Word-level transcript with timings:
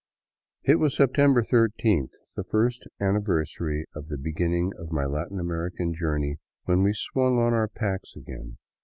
It 0.63 0.79
was 0.79 0.97
September 0.97 1.43
thirteenth, 1.43 2.09
the 2.35 2.43
first 2.43 2.87
anniversary 2.99 3.85
of 3.93 4.07
the 4.07 4.17
beginning 4.17 4.71
of 4.79 4.91
my 4.91 5.05
Latin 5.05 5.39
American 5.39 5.93
journey, 5.93 6.37
when 6.63 6.81
we 6.81 6.91
swung 6.95 7.37
on 7.37 7.53
our 7.53 7.67
packs 7.67 8.15
again. 8.15 8.57